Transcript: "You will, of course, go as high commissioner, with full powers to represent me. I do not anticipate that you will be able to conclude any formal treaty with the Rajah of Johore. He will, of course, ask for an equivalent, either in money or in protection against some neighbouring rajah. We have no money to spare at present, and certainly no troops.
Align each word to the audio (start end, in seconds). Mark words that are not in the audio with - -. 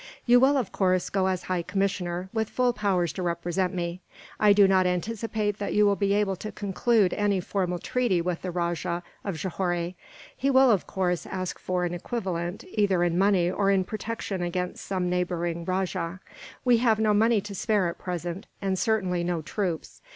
"You 0.25 0.39
will, 0.39 0.57
of 0.57 0.71
course, 0.71 1.11
go 1.11 1.27
as 1.27 1.43
high 1.43 1.61
commissioner, 1.61 2.27
with 2.33 2.49
full 2.49 2.73
powers 2.73 3.13
to 3.13 3.21
represent 3.21 3.71
me. 3.71 4.01
I 4.39 4.51
do 4.51 4.67
not 4.67 4.87
anticipate 4.87 5.59
that 5.59 5.75
you 5.75 5.85
will 5.85 5.95
be 5.95 6.15
able 6.15 6.35
to 6.37 6.51
conclude 6.51 7.13
any 7.13 7.39
formal 7.39 7.77
treaty 7.77 8.19
with 8.19 8.41
the 8.41 8.49
Rajah 8.49 9.03
of 9.23 9.35
Johore. 9.37 9.93
He 10.35 10.49
will, 10.49 10.71
of 10.71 10.87
course, 10.87 11.27
ask 11.27 11.59
for 11.59 11.85
an 11.85 11.93
equivalent, 11.93 12.63
either 12.71 13.03
in 13.03 13.15
money 13.15 13.51
or 13.51 13.69
in 13.69 13.83
protection 13.83 14.41
against 14.41 14.83
some 14.83 15.07
neighbouring 15.07 15.65
rajah. 15.65 16.19
We 16.65 16.77
have 16.77 16.99
no 16.99 17.13
money 17.13 17.39
to 17.41 17.53
spare 17.53 17.87
at 17.87 17.99
present, 17.99 18.47
and 18.59 18.79
certainly 18.79 19.23
no 19.23 19.43
troops. 19.43 20.01